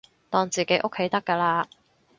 [0.31, 1.65] 當自己屋企得㗎喇